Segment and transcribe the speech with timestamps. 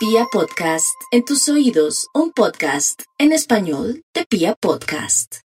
[0.00, 5.40] Pia Podcast, en tus oídos, un podcast en español de Pia Podcast.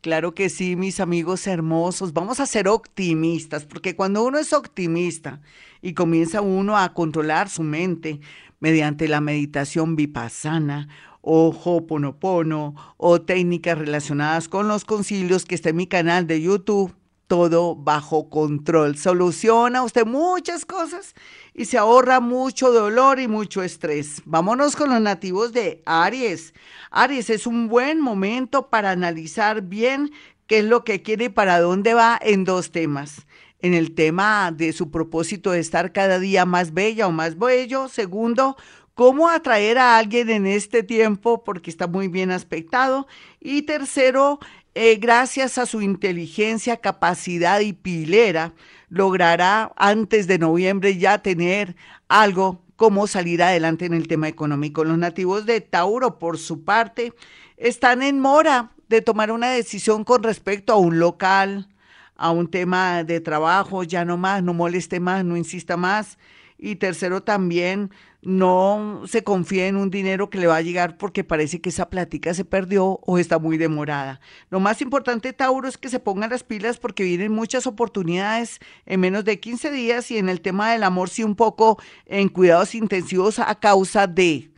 [0.00, 5.40] Claro que sí, mis amigos hermosos, vamos a ser optimistas, porque cuando uno es optimista
[5.80, 8.18] y comienza uno a controlar su mente
[8.58, 10.88] mediante la meditación vipassana
[11.20, 16.92] o hoponopono o técnicas relacionadas con los concilios que está en mi canal de YouTube,
[17.30, 18.96] todo bajo control.
[18.96, 21.14] Soluciona usted muchas cosas
[21.54, 24.20] y se ahorra mucho dolor y mucho estrés.
[24.24, 26.54] Vámonos con los nativos de Aries.
[26.90, 30.10] Aries es un buen momento para analizar bien
[30.48, 33.28] qué es lo que quiere y para dónde va en dos temas.
[33.60, 37.86] En el tema de su propósito de estar cada día más bella o más bello.
[37.86, 38.56] Segundo,
[38.94, 43.06] cómo atraer a alguien en este tiempo porque está muy bien aspectado.
[43.38, 44.40] Y tercero,
[44.74, 48.54] eh, gracias a su inteligencia, capacidad y pilera,
[48.88, 51.76] logrará antes de noviembre ya tener
[52.08, 54.84] algo como salir adelante en el tema económico.
[54.84, 57.12] Los nativos de Tauro, por su parte,
[57.56, 61.68] están en mora de tomar una decisión con respecto a un local,
[62.16, 66.18] a un tema de trabajo, ya no más, no moleste más, no insista más.
[66.58, 67.90] Y tercero, también
[68.22, 71.88] no se confía en un dinero que le va a llegar porque parece que esa
[71.88, 74.20] plática se perdió o está muy demorada.
[74.50, 79.00] Lo más importante, Tauro, es que se pongan las pilas porque vienen muchas oportunidades en
[79.00, 82.74] menos de 15 días y en el tema del amor sí un poco en cuidados
[82.74, 84.50] intensivos a causa de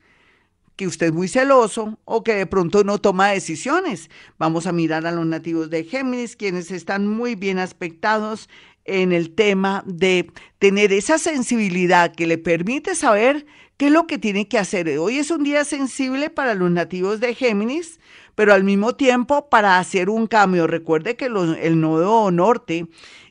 [0.77, 4.11] que usted es muy celoso o que de pronto no toma decisiones.
[4.39, 8.49] Vamos a mirar a los nativos de Géminis, quienes están muy bien aspectados
[8.85, 14.19] en el tema de tener esa sensibilidad que le permite saber qué es lo que
[14.19, 14.89] tiene que hacer.
[14.99, 18.01] Hoy es un día sensible para los nativos de Géminis,
[18.35, 20.67] pero al mismo tiempo para hacer un cambio.
[20.67, 22.87] Recuerde que el nodo norte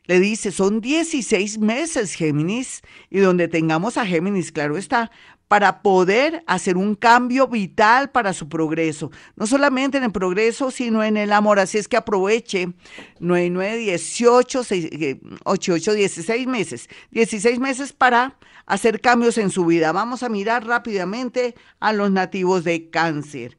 [0.06, 5.12] le dice, son 16 meses Géminis, y donde tengamos a Géminis, claro está,
[5.52, 9.12] para poder hacer un cambio vital para su progreso.
[9.36, 11.60] No solamente en el progreso, sino en el amor.
[11.60, 12.72] Así es que aproveche
[13.20, 14.62] 9, 9, 18,
[15.44, 16.90] 8, 8, 16 meses.
[17.12, 19.92] 16 meses para hacer cambios en su vida.
[19.92, 23.58] Vamos a mirar rápidamente a los nativos de cáncer.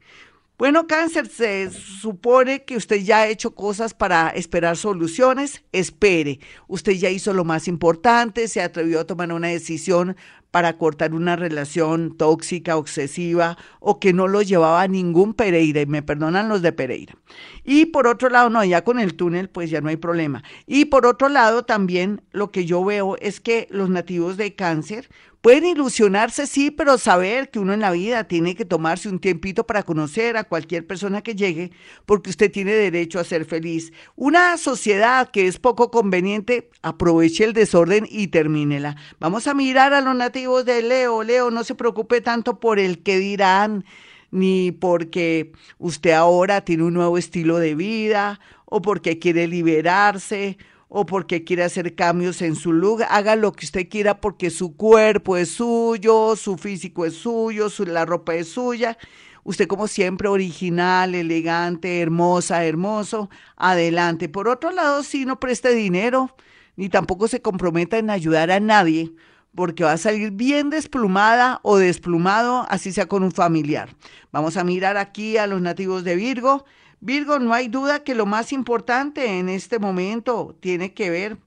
[0.63, 5.61] Bueno, cáncer, se supone que usted ya ha hecho cosas para esperar soluciones.
[5.73, 10.15] Espere, usted ya hizo lo más importante, se atrevió a tomar una decisión
[10.51, 15.85] para cortar una relación tóxica, obsesiva o que no lo llevaba a ningún Pereira, y
[15.85, 17.15] me perdonan los de Pereira.
[17.65, 20.45] Y por otro lado, no, ya con el túnel pues ya no hay problema.
[20.65, 25.09] Y por otro lado también lo que yo veo es que los nativos de cáncer
[25.43, 29.67] Pueden ilusionarse, sí, pero saber que uno en la vida tiene que tomarse un tiempito
[29.67, 31.73] para conocer a cualquier persona que llegue,
[32.05, 33.91] porque usted tiene derecho a ser feliz.
[34.15, 38.95] Una sociedad que es poco conveniente, aproveche el desorden y termínela.
[39.19, 41.23] Vamos a mirar a los nativos de Leo.
[41.23, 43.83] Leo, no se preocupe tanto por el que dirán
[44.31, 50.57] ni porque usted ahora tiene un nuevo estilo de vida o porque quiere liberarse
[50.95, 54.77] o porque quiere hacer cambios en su look, haga lo que usted quiera porque su
[54.77, 58.95] cuerpo es suyo, su físico es suyo, su, la ropa es suya.
[59.43, 64.29] Usted como siempre original, elegante, hermosa, hermoso, adelante.
[64.29, 66.35] Por otro lado, si no preste dinero,
[66.75, 69.13] ni tampoco se comprometa en ayudar a nadie,
[69.55, 73.89] porque va a salir bien desplumada o desplumado, así sea con un familiar.
[74.31, 76.65] Vamos a mirar aquí a los nativos de Virgo.
[77.03, 81.37] Virgo, no hay duda que lo más importante en este momento tiene que ver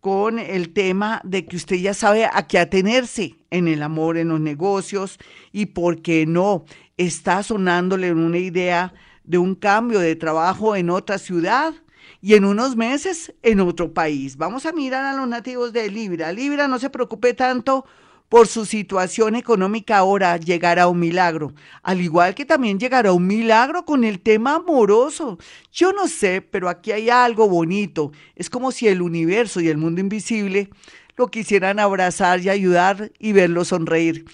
[0.00, 4.28] con el tema de que usted ya sabe a qué atenerse en el amor, en
[4.28, 5.18] los negocios
[5.52, 6.64] y por qué no
[6.96, 8.94] está sonándole una idea
[9.24, 11.74] de un cambio de trabajo en otra ciudad
[12.22, 14.38] y en unos meses en otro país.
[14.38, 16.32] Vamos a mirar a los nativos de Libra.
[16.32, 17.84] Libra, no se preocupe tanto
[18.28, 21.52] por su situación económica ahora llegará un milagro,
[21.82, 25.38] al igual que también llegará un milagro con el tema amoroso.
[25.72, 28.12] Yo no sé, pero aquí hay algo bonito.
[28.34, 30.70] Es como si el universo y el mundo invisible
[31.16, 34.24] lo quisieran abrazar y ayudar y verlo sonreír.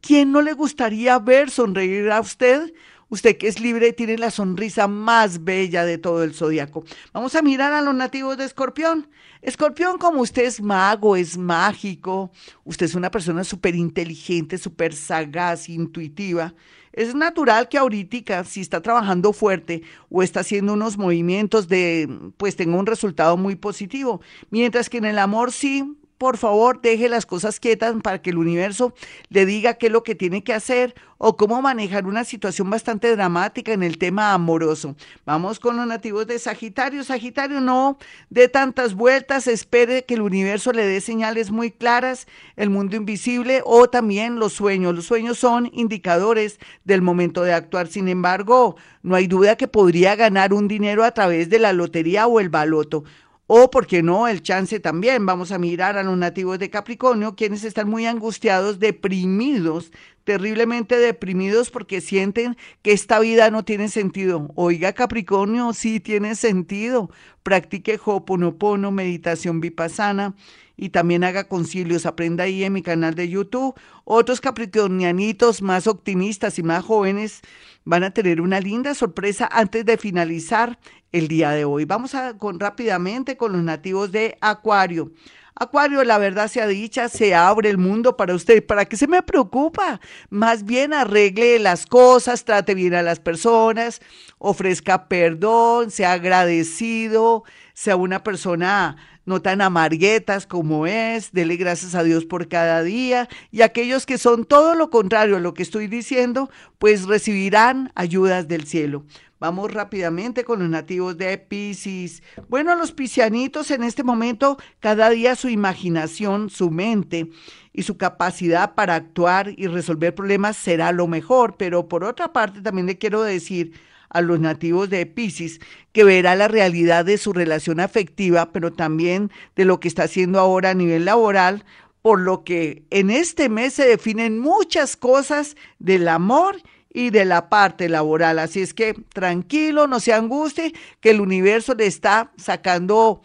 [0.00, 2.72] ¿Quién no le gustaría ver sonreír a usted?
[3.14, 6.84] Usted que es libre tiene la sonrisa más bella de todo el zodiaco.
[7.12, 9.08] Vamos a mirar a los nativos de Escorpión.
[9.40, 12.32] Escorpión, como usted es mago, es mágico,
[12.64, 16.54] usted es una persona súper inteligente, súper sagaz, intuitiva.
[16.92, 22.56] Es natural que ahorita, si está trabajando fuerte o está haciendo unos movimientos de, pues
[22.56, 24.22] tenga un resultado muy positivo.
[24.50, 25.84] Mientras que en el amor sí,
[26.24, 28.94] por favor, deje las cosas quietas para que el universo
[29.28, 33.14] le diga qué es lo que tiene que hacer o cómo manejar una situación bastante
[33.14, 34.96] dramática en el tema amoroso.
[35.26, 37.04] Vamos con los nativos de Sagitario.
[37.04, 37.98] Sagitario, no
[38.30, 42.26] de tantas vueltas, espere que el universo le dé señales muy claras,
[42.56, 44.94] el mundo invisible o también los sueños.
[44.94, 47.88] Los sueños son indicadores del momento de actuar.
[47.88, 52.26] Sin embargo, no hay duda que podría ganar un dinero a través de la lotería
[52.26, 53.04] o el baloto.
[53.46, 55.26] O, ¿por qué no?, el chance también.
[55.26, 59.92] Vamos a mirar a los nativos de Capricornio, quienes están muy angustiados, deprimidos,
[60.24, 64.50] terriblemente deprimidos porque sienten que esta vida no tiene sentido.
[64.54, 67.10] Oiga, Capricornio, sí tiene sentido.
[67.42, 70.34] Practique Hoponopono, meditación vipassana
[70.76, 72.06] y también haga concilios.
[72.06, 73.74] Aprenda ahí en mi canal de YouTube.
[74.04, 77.40] Otros capricornianitos más optimistas y más jóvenes
[77.84, 80.78] van a tener una linda sorpresa antes de finalizar
[81.12, 81.84] el día de hoy.
[81.84, 85.12] Vamos a con rápidamente con los nativos de Acuario.
[85.56, 88.66] Acuario, la verdad sea dicha, se abre el mundo para usted.
[88.66, 90.00] ¿Para qué se me preocupa?
[90.28, 94.00] Más bien arregle las cosas, trate bien a las personas,
[94.38, 102.02] ofrezca perdón, sea agradecido, sea una persona no tan amarguetas como es, dele gracias a
[102.02, 105.86] Dios por cada día, y aquellos que son todo lo contrario a lo que estoy
[105.86, 109.04] diciendo, pues recibirán ayudas del cielo.
[109.40, 112.22] Vamos rápidamente con los nativos de Pisces.
[112.48, 117.28] Bueno, los piscianitos en este momento, cada día su imaginación, su mente
[117.72, 121.56] y su capacidad para actuar y resolver problemas será lo mejor.
[121.58, 123.72] Pero por otra parte, también le quiero decir
[124.08, 125.60] a los nativos de Pisces
[125.92, 130.40] que verá la realidad de su relación afectiva, pero también de lo que está haciendo
[130.40, 131.64] ahora a nivel laboral,
[132.02, 136.56] por lo que en este mes se definen muchas cosas del amor
[136.92, 138.38] y de la parte laboral.
[138.38, 143.22] Así es que tranquilo, no se angustie, que el universo le está sacando